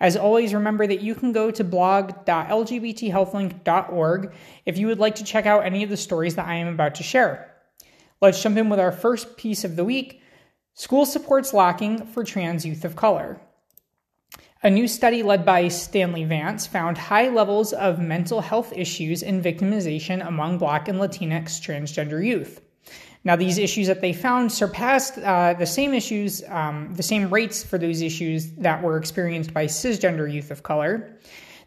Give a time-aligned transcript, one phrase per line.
[0.00, 4.32] As always, remember that you can go to blog.lgbthealthlink.org
[4.66, 6.94] if you would like to check out any of the stories that I am about
[6.96, 7.50] to share.
[8.20, 10.22] Let's jump in with our first piece of the week
[10.76, 13.40] School supports lacking for trans youth of color.
[14.60, 19.44] A new study led by Stanley Vance found high levels of mental health issues and
[19.44, 22.60] victimization among Black and Latinx transgender youth.
[23.24, 27.64] Now, these issues that they found surpassed uh, the same issues, um, the same rates
[27.64, 31.16] for those issues that were experienced by cisgender youth of color.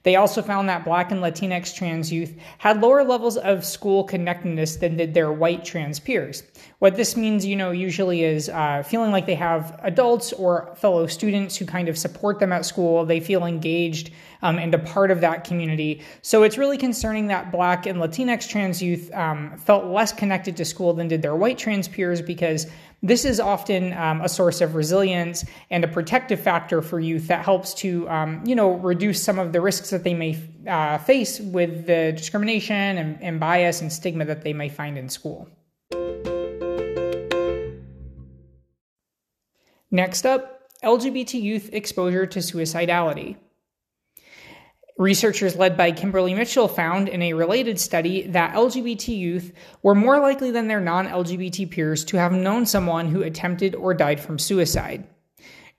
[0.08, 4.78] They also found that Black and Latinx trans youth had lower levels of school connectedness
[4.78, 6.44] than did their white trans peers.
[6.80, 11.08] What this means, you know, usually is uh, feeling like they have adults or fellow
[11.08, 13.04] students who kind of support them at school.
[13.04, 16.02] They feel engaged um, and a part of that community.
[16.22, 20.64] So it's really concerning that Black and Latinx trans youth um, felt less connected to
[20.64, 22.66] school than did their white trans peers because
[23.04, 27.46] this is often um, a source of resilience and a protective factor for youth that
[27.46, 31.40] helps to, um, you know, reduce some of the risks that they may uh, face
[31.40, 35.48] with the discrimination and, and bias and stigma that they may find in school.
[39.92, 43.38] Next up, LGBT youth exposure to suicidality.
[44.98, 49.54] Researchers led by Kimberly Mitchell found in a related study that LGBT youth
[49.84, 53.94] were more likely than their non LGBT peers to have known someone who attempted or
[53.94, 55.06] died from suicide.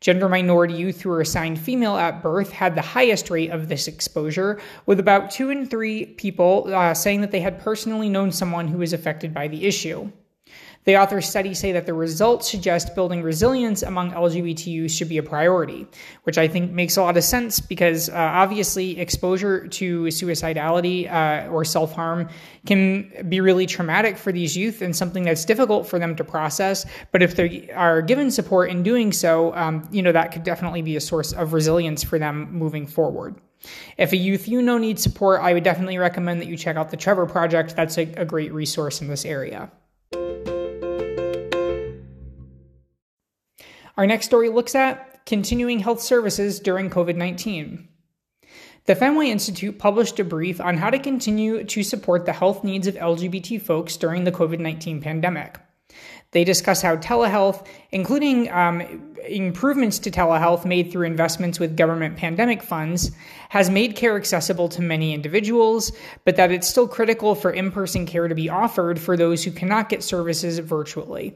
[0.00, 3.88] Gender minority youth who were assigned female at birth had the highest rate of this
[3.88, 8.68] exposure, with about two in three people uh, saying that they had personally known someone
[8.68, 10.12] who was affected by the issue.
[10.84, 15.18] The author's studies say that the results suggest building resilience among LGBT youth should be
[15.18, 15.86] a priority,
[16.22, 21.48] which I think makes a lot of sense because uh, obviously exposure to suicidality uh,
[21.48, 22.28] or self harm
[22.64, 26.86] can be really traumatic for these youth and something that's difficult for them to process.
[27.12, 30.82] But if they are given support in doing so, um, you know, that could definitely
[30.82, 33.36] be a source of resilience for them moving forward.
[33.96, 36.90] If a youth you know needs support, I would definitely recommend that you check out
[36.90, 37.76] the Trevor Project.
[37.76, 39.70] That's a, a great resource in this area.
[43.98, 47.88] Our next story looks at continuing health services during COVID 19.
[48.84, 52.86] The Fenway Institute published a brief on how to continue to support the health needs
[52.86, 55.58] of LGBT folks during the COVID 19 pandemic.
[56.32, 58.82] They discuss how telehealth, including um,
[59.26, 63.10] improvements to telehealth made through investments with government pandemic funds,
[63.48, 65.90] has made care accessible to many individuals,
[66.24, 69.50] but that it's still critical for in person care to be offered for those who
[69.50, 71.34] cannot get services virtually.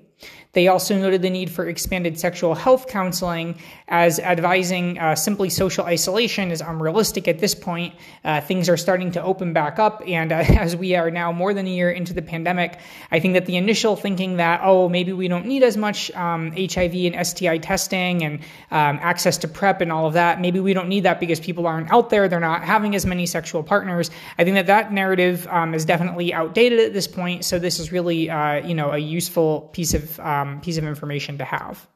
[0.52, 5.86] They also noted the need for expanded sexual health counseling, as advising uh, simply social
[5.86, 7.94] isolation is unrealistic at this point.
[8.22, 11.54] Uh, things are starting to open back up, and uh, as we are now more
[11.54, 12.78] than a year into the pandemic,
[13.10, 16.52] I think that the initial thinking that, oh, maybe we don't need as much um,
[16.52, 20.74] HIV and STI testing and um, access to PrEP and all of that, maybe we
[20.74, 24.10] don't need that because people aren't out there, they're not having as many sexual partners.
[24.38, 27.92] I think that that narrative um, is definitely outdated at this point, so this is
[27.92, 31.86] really, uh, you know, a useful piece of um, piece of information to have.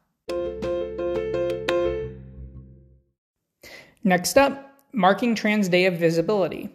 [4.05, 6.71] Next up, marking Trans Day of Visibility.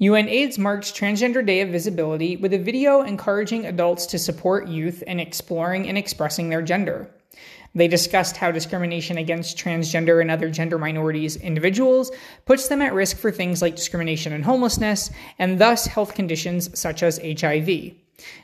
[0.00, 5.20] UNAIDS marked Transgender Day of Visibility with a video encouraging adults to support youth in
[5.20, 7.10] exploring and expressing their gender.
[7.74, 12.10] They discussed how discrimination against transgender and other gender minorities individuals
[12.46, 17.02] puts them at risk for things like discrimination and homelessness, and thus health conditions such
[17.02, 17.92] as HIV.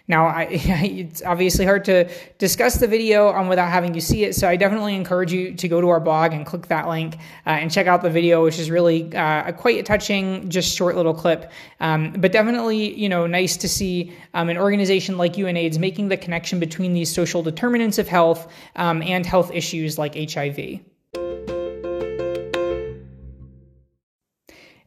[0.09, 4.34] Now, I, it's obviously hard to discuss the video um, without having you see it,
[4.34, 7.50] so I definitely encourage you to go to our blog and click that link uh,
[7.50, 10.96] and check out the video, which is really uh, a quite a touching, just short
[10.96, 11.50] little clip.
[11.81, 16.17] Um, but definitely, you know, nice to see um, an organization like UNAIDS making the
[16.17, 20.81] connection between these social determinants of health um, and health issues like HIV.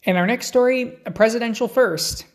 [0.03, 2.25] In our next story, a presidential first.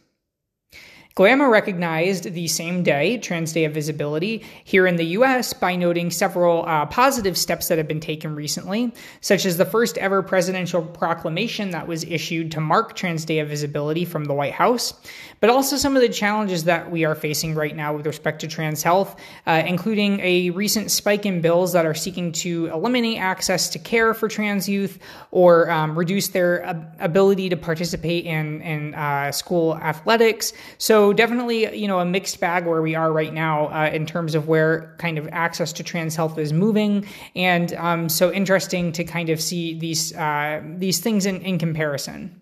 [1.17, 6.11] Glamour recognized the same day, Trans Day of Visibility, here in the US by noting
[6.11, 10.83] several uh, positive steps that have been taken recently, such as the first ever presidential
[10.83, 14.93] proclamation that was issued to mark Trans Day of Visibility from the White House,
[15.39, 18.49] but also some of the challenges that we are facing right now with respect to
[18.49, 19.15] trans health,
[19.47, 24.15] uh, including a recent spike in bills that are seeking to eliminate access to care
[24.15, 24.99] for trans youth
[25.31, 30.53] or um, reduce their ability to participate in, in uh, school athletics.
[30.79, 34.07] So so definitely, you know, a mixed bag where we are right now uh, in
[34.07, 37.07] terms of where kind of access to trans health is moving,
[37.37, 42.41] and um, so interesting to kind of see these uh, these things in, in comparison.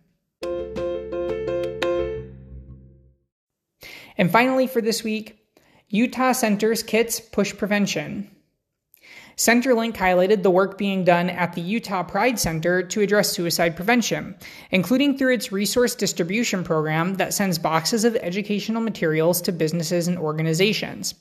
[4.17, 5.45] And finally, for this week,
[5.89, 8.31] Utah Centers Kits Push Prevention.
[9.37, 14.37] Centerlink highlighted the work being done at the Utah Pride Center to address suicide prevention,
[14.71, 20.19] including through its resource distribution program that sends boxes of educational materials to businesses and
[20.19, 21.15] organizations.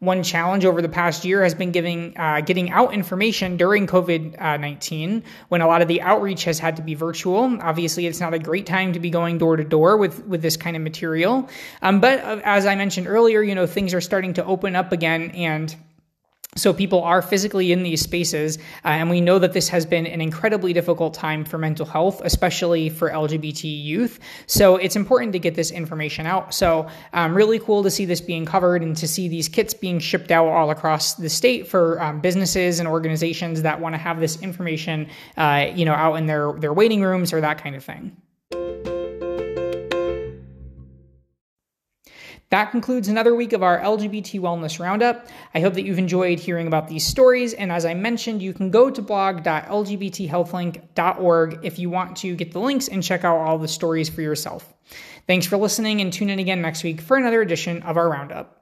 [0.00, 4.38] One challenge over the past year has been giving uh, getting out information during COVID
[4.38, 7.58] nineteen, when a lot of the outreach has had to be virtual.
[7.60, 10.56] Obviously, it's not a great time to be going door to door with with this
[10.56, 11.48] kind of material.
[11.82, 14.92] Um, but uh, as I mentioned earlier, you know things are starting to open up
[14.92, 15.74] again, and
[16.58, 20.06] so people are physically in these spaces, uh, and we know that this has been
[20.06, 24.18] an incredibly difficult time for mental health, especially for LGBT youth.
[24.46, 26.54] So it's important to get this information out.
[26.54, 29.98] So um, really cool to see this being covered and to see these kits being
[29.98, 34.20] shipped out all across the state for um, businesses and organizations that want to have
[34.20, 37.84] this information, uh, you know, out in their their waiting rooms or that kind of
[37.84, 38.16] thing.
[42.50, 45.28] That concludes another week of our LGBT Wellness Roundup.
[45.54, 47.52] I hope that you've enjoyed hearing about these stories.
[47.52, 52.60] And as I mentioned, you can go to blog.lgbthealthlink.org if you want to get the
[52.60, 54.72] links and check out all the stories for yourself.
[55.26, 58.57] Thanks for listening and tune in again next week for another edition of our Roundup.